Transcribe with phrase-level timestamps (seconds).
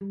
[0.00, 0.08] The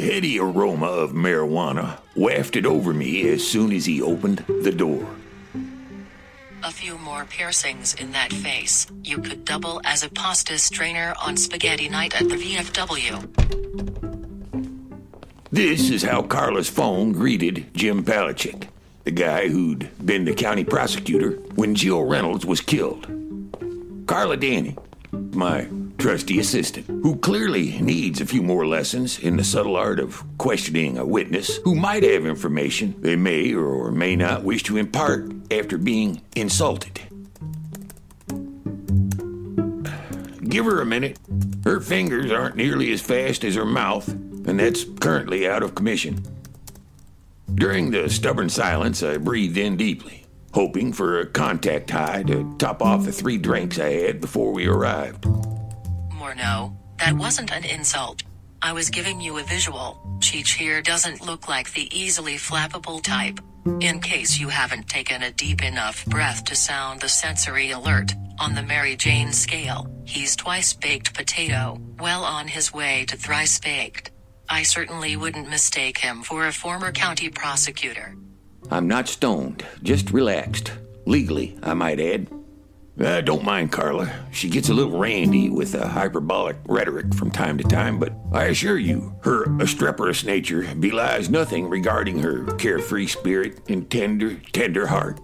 [0.00, 5.06] heady aroma of marijuana wafted over me as soon as he opened the door.
[6.62, 8.86] A few more piercings in that face.
[9.04, 14.07] You could double as a pasta strainer on spaghetti night at the VFW.
[15.58, 18.68] This is how Carla's phone greeted Jim Palachick,
[19.02, 23.08] the guy who'd been the county prosecutor when Jill Reynolds was killed.
[24.06, 24.78] Carla Danning,
[25.34, 25.66] my
[25.98, 30.96] trusty assistant, who clearly needs a few more lessons in the subtle art of questioning
[30.96, 35.76] a witness who might have information they may or may not wish to impart after
[35.76, 37.00] being insulted.
[40.48, 41.18] Give her a minute.
[41.64, 44.08] Her fingers aren't nearly as fast as her mouth,
[44.48, 46.22] and that's currently out of commission.
[47.54, 52.82] During the stubborn silence, I breathed in deeply, hoping for a contact high to top
[52.82, 55.24] off the three drinks I had before we arrived.
[56.12, 58.22] Morneau, that wasn't an insult.
[58.60, 60.00] I was giving you a visual.
[60.18, 63.40] Cheech here doesn't look like the easily flappable type.
[63.80, 68.54] In case you haven't taken a deep enough breath to sound the sensory alert, on
[68.54, 74.10] the Mary Jane scale, he's twice baked potato, well on his way to thrice baked.
[74.48, 78.16] I certainly wouldn't mistake him for a former county prosecutor.
[78.70, 80.72] I'm not stoned, just relaxed.
[81.06, 82.28] Legally, I might add.
[83.00, 84.10] I don't mind Carla.
[84.32, 88.46] She gets a little randy with a hyperbolic rhetoric from time to time, but I
[88.46, 95.20] assure you, her obstreperous nature belies nothing regarding her carefree spirit and tender, tender heart.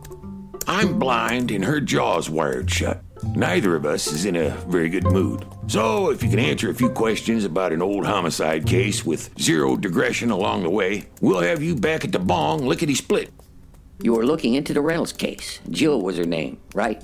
[0.69, 3.03] I'm blind and her jaw's wired shut.
[3.35, 5.47] Neither of us is in a very good mood.
[5.67, 9.77] So, if you can answer a few questions about an old homicide case with zero
[9.77, 13.31] digression along the way, we'll have you back at the bong lickety split.
[14.03, 15.61] You were looking into the Reynolds case.
[15.71, 17.03] Jill was her name, right?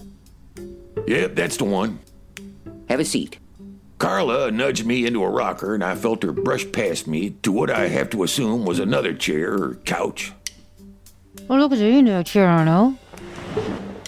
[1.06, 1.98] Yep, that's the one.
[2.88, 3.38] Have a seat.
[3.98, 7.70] Carla nudged me into a rocker, and I felt her brush past me to what
[7.70, 10.32] I have to assume was another chair or couch.
[11.48, 12.24] Well, look at you now, Cyrano.
[12.24, 12.98] That chair, I know.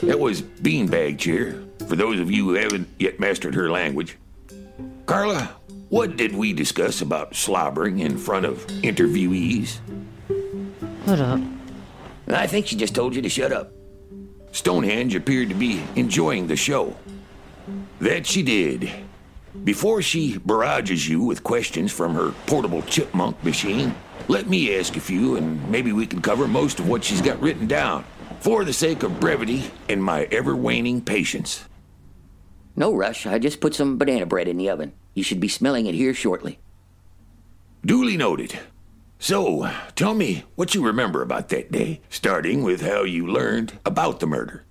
[0.02, 1.62] That was beanbag chair,
[1.92, 4.16] for those of you who haven't yet mastered her language.
[5.04, 5.54] Carla,
[5.90, 9.78] what did we discuss about slobbering in front of interviewees?
[11.04, 11.38] Shut up.
[12.28, 13.72] I think she just told you to shut up.
[14.52, 16.96] Stonehenge appeared to be enjoying the show.
[18.00, 18.90] That she did.
[19.62, 23.94] Before she barrages you with questions from her portable chipmunk machine,
[24.28, 27.38] let me ask a few, and maybe we can cover most of what she's got
[27.42, 28.06] written down,
[28.40, 31.66] for the sake of brevity and my ever waning patience.
[32.76, 33.26] No rush.
[33.26, 34.92] I just put some banana bread in the oven.
[35.14, 36.58] You should be smelling it here shortly.
[37.84, 38.58] Duly noted.
[39.18, 44.20] So, tell me what you remember about that day, starting with how you learned about
[44.20, 44.64] the murder.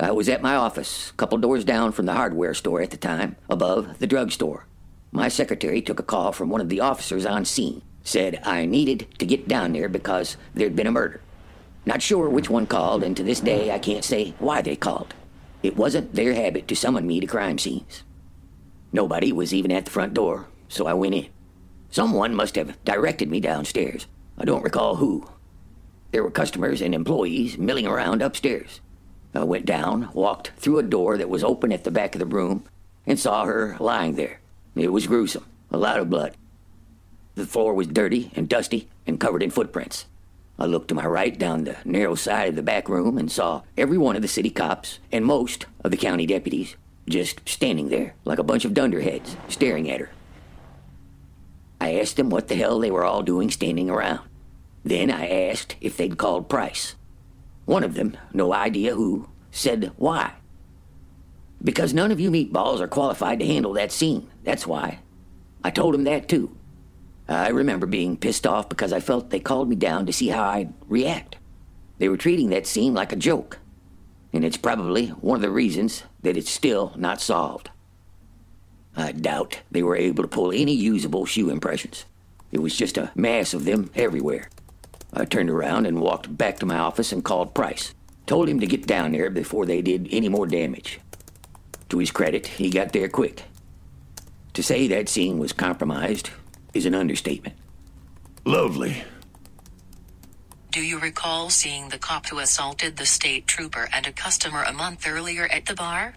[0.00, 2.96] I was at my office, a couple doors down from the hardware store at the
[2.96, 4.66] time, above the drugstore.
[5.12, 7.82] My secretary took a call from one of the officers on scene.
[8.02, 11.20] Said I needed to get down there because there'd been a murder.
[11.84, 15.14] Not sure which one called, and to this day I can't say why they called.
[15.62, 18.02] It wasn't their habit to summon me to crime scenes.
[18.92, 21.28] Nobody was even at the front door, so I went in.
[21.90, 24.06] Someone must have directed me downstairs.
[24.36, 25.28] I don't recall who.
[26.10, 28.80] There were customers and employees milling around upstairs.
[29.34, 32.26] I went down, walked through a door that was open at the back of the
[32.26, 32.64] room,
[33.06, 34.40] and saw her lying there.
[34.74, 36.34] It was gruesome, a lot of blood.
[37.34, 40.06] The floor was dirty and dusty and covered in footprints.
[40.62, 43.62] I looked to my right down the narrow side of the back room and saw
[43.76, 46.76] every one of the city cops and most of the county deputies
[47.08, 50.10] just standing there like a bunch of dunderheads staring at her.
[51.80, 54.20] I asked them what the hell they were all doing standing around.
[54.84, 56.94] Then I asked if they'd called Price.
[57.64, 60.34] One of them, no idea who, said why.
[61.60, 64.30] Because none of you meatballs are qualified to handle that scene.
[64.44, 65.00] That's why.
[65.64, 66.56] I told him that too.
[67.28, 70.42] I remember being pissed off because I felt they called me down to see how
[70.42, 71.36] I'd react.
[71.98, 73.58] They were treating that scene like a joke.
[74.32, 77.70] And it's probably one of the reasons that it's still not solved.
[78.96, 82.04] I doubt they were able to pull any usable shoe impressions.
[82.50, 84.50] It was just a mass of them everywhere.
[85.12, 87.94] I turned around and walked back to my office and called Price.
[88.26, 91.00] Told him to get down there before they did any more damage.
[91.90, 93.44] To his credit, he got there quick.
[94.54, 96.30] To say that scene was compromised
[96.74, 97.56] is an understatement.
[98.44, 99.04] Lovely.
[100.70, 104.72] Do you recall seeing the cop who assaulted the state trooper and a customer a
[104.72, 106.14] month earlier at the bar?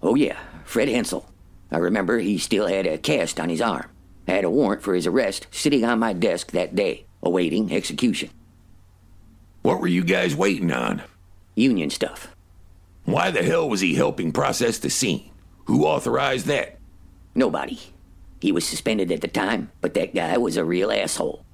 [0.00, 1.28] Oh, yeah, Fred Hensel.
[1.72, 3.90] I remember he still had a cast on his arm.
[4.28, 8.30] I had a warrant for his arrest sitting on my desk that day, awaiting execution.
[9.62, 11.02] What were you guys waiting on?
[11.56, 12.34] Union stuff.
[13.04, 15.30] Why the hell was he helping process the scene?
[15.64, 16.78] Who authorized that?
[17.34, 17.80] Nobody.
[18.44, 21.46] He was suspended at the time, but that guy was a real asshole.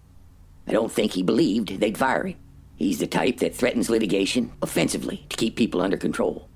[0.66, 2.36] I don't think he believed they'd fire him.
[2.74, 6.48] He's the type that threatens litigation offensively to keep people under control.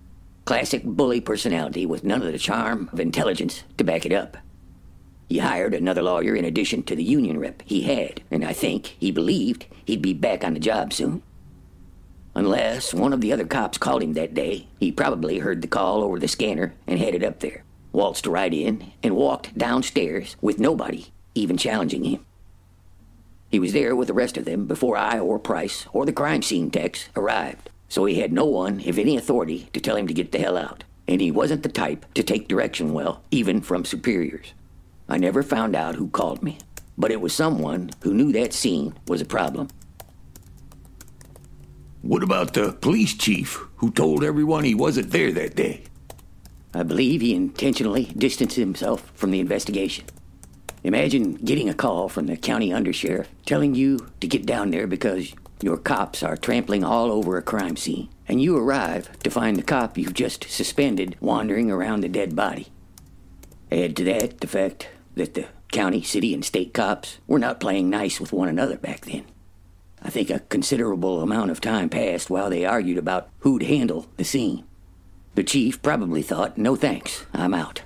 [0.45, 4.37] Classic bully personality with none of the charm of intelligence to back it up.
[5.29, 8.97] He hired another lawyer in addition to the union rep he had, and I think
[8.99, 11.23] he believed he'd be back on the job soon.
[12.35, 16.03] Unless one of the other cops called him that day, he probably heard the call
[16.03, 17.64] over the scanner and headed up there,
[17.95, 22.25] waltzed right in, and walked downstairs with nobody even challenging him.
[23.51, 26.43] He was there with the rest of them before I or Price or the crime
[26.43, 30.15] scene techs arrived, so he had no one if any authority to tell him to
[30.15, 33.85] get the hell out, and he wasn't the type to take direction well, even from
[33.85, 34.53] superiors.
[35.09, 36.59] I never found out who called me,
[36.99, 39.69] but it was someone who knew that scene was a problem.
[42.03, 45.85] What about the police chief who told everyone he wasn't there that day?
[46.75, 50.07] I believe he intentionally distanced himself from the investigation.
[50.83, 55.33] Imagine getting a call from the county undersheriff telling you to get down there because
[55.63, 59.63] your cops are trampling all over a crime scene, and you arrive to find the
[59.63, 62.69] cop you've just suspended wandering around the dead body.
[63.71, 67.89] Add to that the fact that the county, city, and state cops were not playing
[67.89, 69.25] nice with one another back then.
[70.03, 74.25] I think a considerable amount of time passed while they argued about who'd handle the
[74.25, 74.65] scene.
[75.35, 77.83] The chief probably thought, no thanks, I'm out.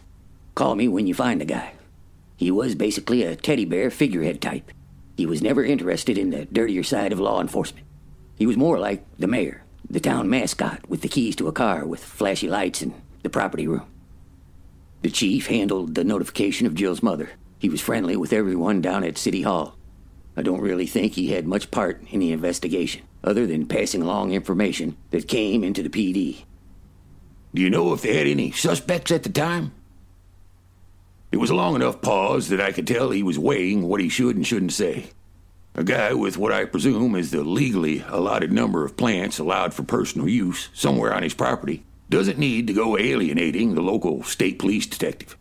[0.54, 1.72] Call me when you find the guy.
[2.36, 4.70] He was basically a teddy bear figurehead type.
[5.16, 7.86] He was never interested in the dirtier side of law enforcement.
[8.36, 11.86] He was more like the mayor, the town mascot with the keys to a car
[11.86, 13.86] with flashy lights and the property room.
[15.02, 17.30] The chief handled the notification of Jill's mother.
[17.58, 19.76] He was friendly with everyone down at City Hall.
[20.36, 24.32] I don't really think he had much part in the investigation, other than passing along
[24.32, 26.44] information that came into the PD.
[27.54, 29.72] Do you know if they had any suspects at the time?
[31.30, 34.08] It was a long enough pause that I could tell he was weighing what he
[34.08, 35.10] should and shouldn't say.
[35.74, 39.82] A guy with what I presume is the legally allotted number of plants allowed for
[39.82, 44.86] personal use somewhere on his property doesn't need to go alienating the local state police
[44.86, 45.36] detective.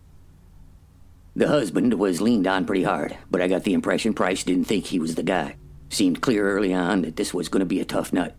[1.35, 4.85] The husband was leaned on pretty hard, but I got the impression Price didn't think
[4.85, 5.55] he was the guy.
[5.89, 8.35] Seemed clear early on that this was going to be a tough nut.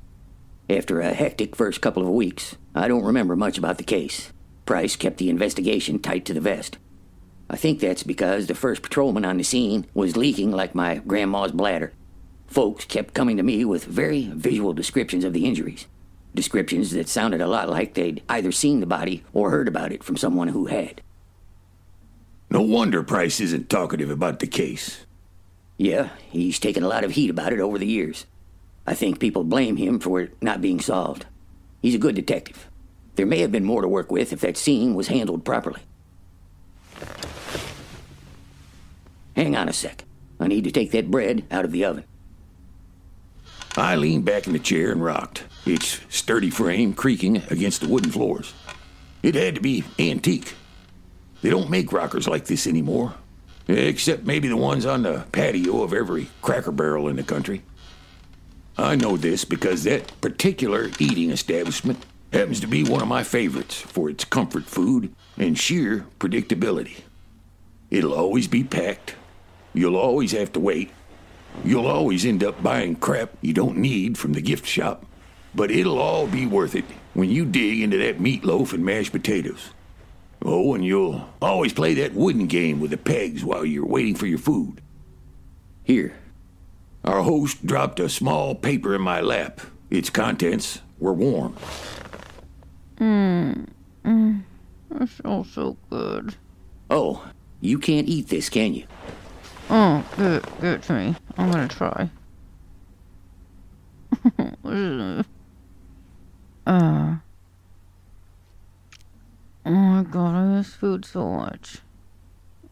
[0.71, 4.33] After a hectic first couple of weeks, I don't remember much about the case.
[4.67, 6.77] Price kept the investigation tight to the vest.
[7.49, 11.53] I think that's because the first patrolman on the scene was leaking like my grandma's
[11.53, 11.95] bladder.
[12.47, 15.87] Folks kept coming to me with very visual descriptions of the injuries.
[16.35, 20.05] Descriptions that sounded a lot like they'd either seen the body or heard about it
[20.05, 21.01] from someone who had.
[22.51, 25.07] No wonder Price isn't talkative about the case.
[25.79, 28.27] Yeah, he's taken a lot of heat about it over the years.
[28.89, 31.27] I think people blame him for it not being solved.
[31.83, 32.71] He's a good detective.
[33.17, 35.83] There may have been more to work with if that scene was handled properly.
[39.37, 40.05] Hang on a sec.
[40.41, 42.05] I need to take that bread out of the oven.
[43.77, 48.11] I leaned back in the chair and rocked, its sturdy frame creaking against the wooden
[48.11, 48.55] floors.
[49.23, 50.55] It had to be antique.
[51.43, 53.13] They don't make rockers like this anymore,
[53.67, 57.61] except maybe the ones on the patio of every cracker barrel in the country.
[58.79, 63.81] I know this because that particular eating establishment happens to be one of my favorites
[63.81, 67.01] for its comfort food and sheer predictability.
[67.91, 69.17] It'll always be packed.
[69.75, 70.93] You'll always have to wait.
[71.65, 75.05] You'll always end up buying crap you don't need from the gift shop.
[75.57, 79.71] But it'll all be worth it when you dig into that meatloaf and mashed potatoes.
[80.45, 84.27] Oh, and you'll always play that wooden game with the pegs while you're waiting for
[84.27, 84.81] your food.
[85.83, 86.15] Here.
[87.05, 89.61] Our host dropped a small paper in my lap.
[89.91, 91.57] Its contents were warm.
[92.99, 93.67] Mmm.
[94.05, 94.43] Mmm.
[94.91, 96.35] That smells so good.
[96.91, 97.29] Oh,
[97.61, 98.85] you can't eat this, can you?
[99.71, 101.17] Oh, it, give to me.
[101.37, 102.11] I'm gonna try.
[106.67, 107.17] uh.
[109.67, 111.79] Oh my god, I miss food so much.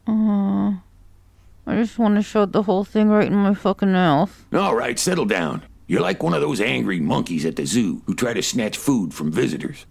[0.07, 0.77] Uh,
[1.67, 4.47] I just want to shove the whole thing right in my fucking mouth.
[4.53, 5.63] All right, settle down.
[5.89, 9.13] You're like one of those angry monkeys at the zoo who try to snatch food
[9.15, 9.87] from visitors.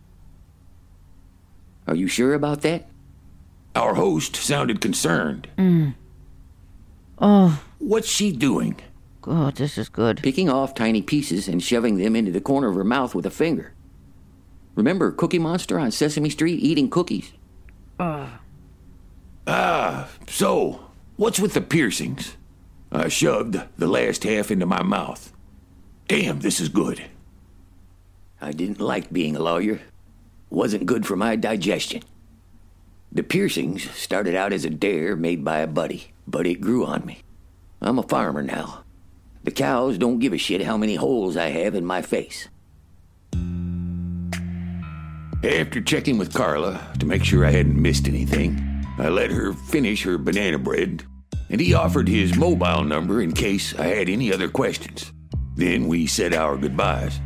[1.87, 2.87] Are you sure about that?
[3.75, 5.47] Our host sounded concerned.
[5.57, 5.95] Mm.
[7.19, 8.79] Oh, What's she doing?
[9.21, 10.21] god, this is good.
[10.21, 13.31] Picking off tiny pieces and shoving them into the corner of her mouth with a
[13.31, 13.73] finger.
[14.75, 17.33] Remember Cookie Monster on Sesame Street eating cookies?
[17.99, 18.27] Uh
[19.47, 20.84] Ah, so,
[21.17, 22.35] What's with the piercings?
[22.91, 25.31] I shoved the last half into my mouth.
[26.09, 27.03] Damn, this is good.
[28.41, 29.79] I didn't like being a lawyer.
[30.49, 32.03] Wasn't good for my digestion.
[33.13, 37.05] The piercings started out as a dare made by a buddy, but it grew on
[37.05, 37.19] me.
[37.81, 38.83] I'm a farmer now.
[39.45, 42.49] The cows don't give a shit how many holes I have in my face.
[45.43, 50.03] After checking with Carla to make sure I hadn't missed anything, I let her finish
[50.03, 51.03] her banana bread,
[51.49, 55.11] and he offered his mobile number in case I had any other questions.
[55.55, 57.19] Then we said our goodbyes.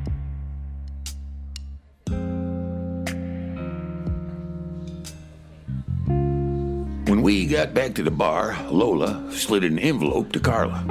[7.07, 10.85] When we got back to the bar, Lola slid an envelope to Carla.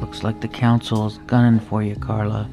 [0.00, 2.48] Looks like the council's gunning for you, Carla.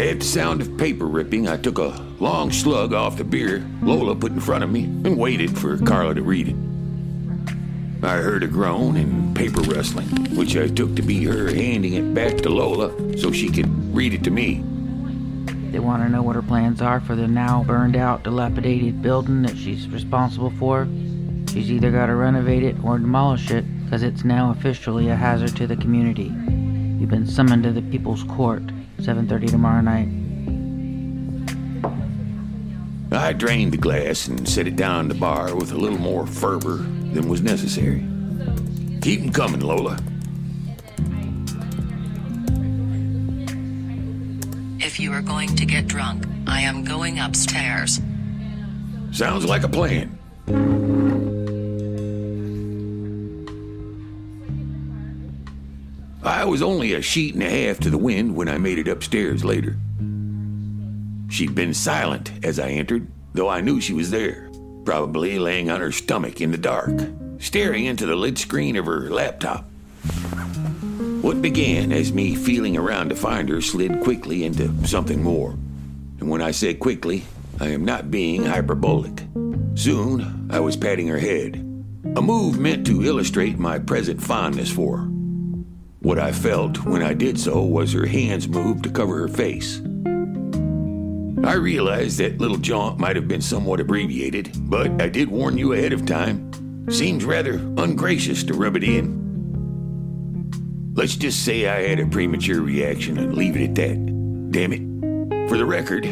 [0.00, 1.88] At the sound of paper ripping, I took a
[2.20, 6.14] long slug off the beer Lola put in front of me and waited for Carla
[6.14, 6.56] to read it.
[8.02, 12.14] I heard a groan and paper rustling, which I took to be her handing it
[12.14, 14.64] back to Lola so she could read it to me.
[15.70, 19.42] They want to know what her plans are for the now burned out, dilapidated building
[19.42, 20.88] that she's responsible for.
[21.52, 25.54] She's either got to renovate it or demolish it, because it's now officially a hazard
[25.56, 26.32] to the community.
[26.98, 28.62] You've been summoned to the People's Court,
[29.00, 30.08] 7.30 tomorrow night.
[33.12, 36.26] I drained the glass and set it down in the bar with a little more
[36.26, 38.04] fervor than was necessary.
[39.00, 39.98] Keep Keep 'em coming, Lola.
[44.78, 48.00] If you are going to get drunk, I am going upstairs.
[49.12, 50.18] Sounds like a plan.
[56.40, 58.88] I was only a sheet and a half to the wind when I made it
[58.88, 59.76] upstairs later.
[61.28, 64.50] She'd been silent as I entered, though I knew she was there,
[64.86, 66.98] probably laying on her stomach in the dark,
[67.40, 69.64] staring into the lit screen of her laptop.
[71.20, 75.50] What began as me feeling around to find her slid quickly into something more.
[76.20, 77.24] And when I say quickly,
[77.60, 79.24] I am not being hyperbolic.
[79.74, 81.56] Soon, I was patting her head,
[82.16, 85.19] a move meant to illustrate my present fondness for her.
[86.02, 89.80] What I felt when I did so was her hands move to cover her face.
[91.44, 95.74] I realized that little jaunt might have been somewhat abbreviated, but I did warn you
[95.74, 96.50] ahead of time.
[96.90, 99.20] Seems rather ungracious to rub it in.
[100.94, 104.50] Let's just say I had a premature reaction and leave it at that.
[104.52, 105.50] Damn it.
[105.50, 106.04] For the record,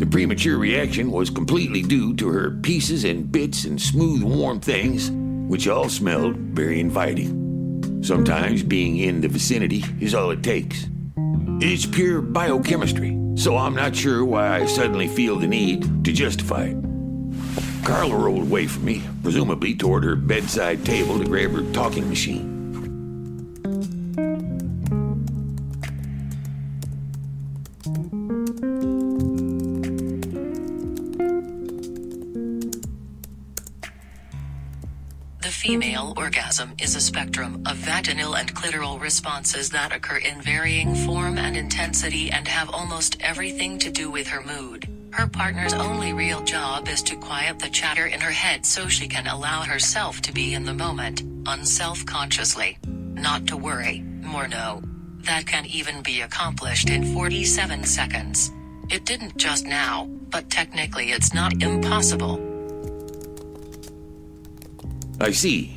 [0.00, 5.12] the premature reaction was completely due to her pieces and bits and smooth, warm things,
[5.48, 7.39] which all smelled very inviting.
[8.02, 10.86] Sometimes being in the vicinity is all it takes.
[11.60, 16.72] It's pure biochemistry, so I'm not sure why I suddenly feel the need to justify
[16.72, 16.76] it.
[17.84, 22.49] Carla rolled away from me, presumably toward her bedside table to grab her talking machine.
[36.30, 41.56] Orgasm is a spectrum of vaginal and clitoral responses that occur in varying form and
[41.56, 44.88] intensity and have almost everything to do with her mood.
[45.10, 49.08] Her partner's only real job is to quiet the chatter in her head so she
[49.08, 52.78] can allow herself to be in the moment, unself consciously.
[52.86, 54.84] Not to worry, Morneau.
[55.24, 58.52] That can even be accomplished in 47 seconds.
[58.88, 62.38] It didn't just now, but technically it's not impossible.
[65.20, 65.74] I see.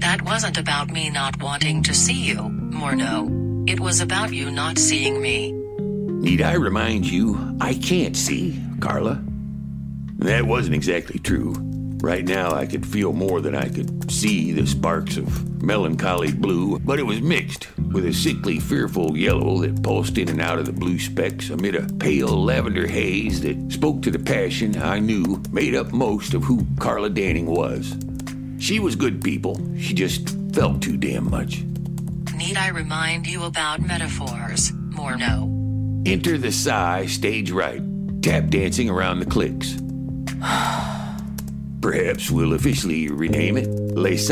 [0.00, 3.68] That wasn't about me not wanting to see you, Morneau.
[3.70, 5.52] It was about you not seeing me.
[5.52, 9.22] Need I remind you, I can't see, Carla?
[10.18, 11.54] That wasn't exactly true.
[12.04, 16.78] Right now, I could feel more than I could see the sparks of melancholy blue,
[16.80, 20.66] but it was mixed with a sickly, fearful yellow that pulsed in and out of
[20.66, 25.42] the blue specks amid a pale lavender haze that spoke to the passion I knew
[25.50, 27.96] made up most of who Carla Danning was.
[28.62, 31.62] She was good people, she just felt too damn much.
[32.36, 36.06] Need I remind you about metaphors, Morneau?
[36.06, 37.80] Enter the sigh stage right,
[38.20, 39.78] tap dancing around the clicks.
[41.84, 44.28] Perhaps we'll officially rename it Les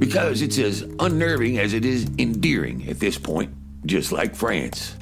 [0.00, 3.54] because it's as unnerving as it is endearing at this point,
[3.86, 4.96] just like France.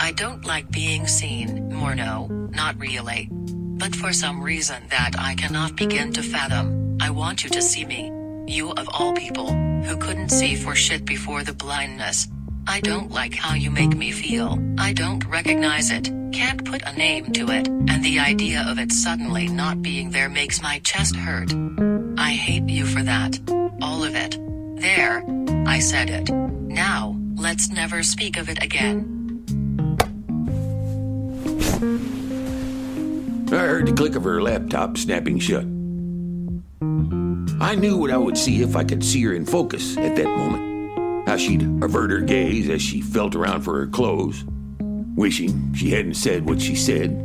[0.00, 3.30] I don't like being seen, Morneau, not really.
[3.32, 7.86] But for some reason that I cannot begin to fathom, I want you to see
[7.86, 8.12] me.
[8.46, 12.28] You of all people, who couldn't see for shit before the blindness.
[12.66, 14.58] I don't like how you make me feel.
[14.78, 18.90] I don't recognize it, can't put a name to it, and the idea of it
[18.90, 21.52] suddenly not being there makes my chest hurt.
[22.16, 23.38] I hate you for that.
[23.82, 24.38] All of it.
[24.80, 25.22] There.
[25.66, 26.30] I said it.
[26.30, 29.10] Now, let's never speak of it again.
[33.52, 35.64] I heard the click of her laptop snapping shut.
[37.60, 40.26] I knew what I would see if I could see her in focus at that
[40.26, 40.73] moment.
[41.26, 44.44] How she'd avert her gaze as she felt around for her clothes,
[45.16, 47.20] wishing she hadn't said what she said.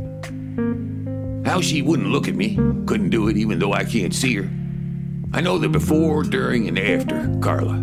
[1.44, 4.50] How she wouldn't look at me, couldn't do it even though I can't see her.
[5.32, 7.74] I know the before, during, and after, Carla.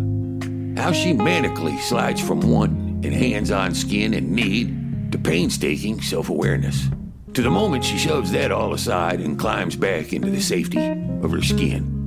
[0.76, 6.28] How she manically slides from one in hands on skin and need to painstaking self
[6.28, 6.88] awareness.
[7.34, 10.88] To the moment she shoves that all aside and climbs back into the safety
[11.22, 11.97] of her skin.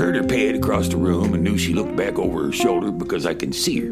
[0.00, 3.26] Heard her pad across the room and knew she looked back over her shoulder because
[3.26, 3.90] I can see her.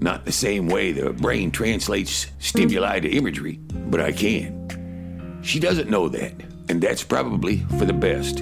[0.00, 5.38] Not the same way the brain translates stimuli to imagery, but I can.
[5.44, 6.32] She doesn't know that,
[6.68, 8.38] and that's probably for the best.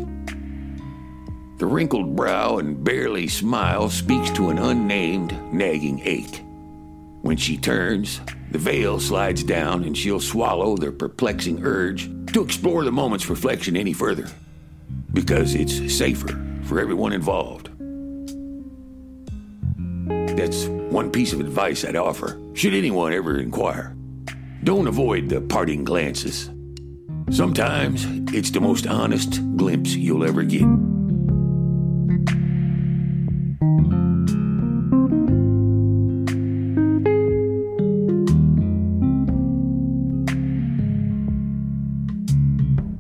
[1.59, 6.43] The wrinkled brow and barely smile speaks to an unnamed, nagging ache.
[7.21, 12.83] When she turns, the veil slides down and she'll swallow the perplexing urge to explore
[12.83, 14.31] the moment's reflection any further.
[15.13, 17.71] Because it's safer for everyone involved.
[20.37, 23.97] That's one piece of advice I'd offer, should anyone ever inquire.
[24.65, 26.51] Don't avoid the parting glances.
[27.31, 28.05] Sometimes
[28.35, 30.67] it's the most honest glimpse you'll ever get.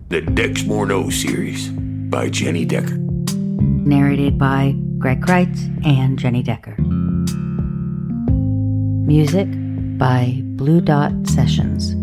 [0.09, 0.63] The Dex
[1.11, 3.04] series by Jenny Decker.
[3.85, 6.77] Narrated by Greg Kreitz and Jenny Decker.
[9.07, 9.47] Music
[9.99, 11.94] by Blue Dot Sessions.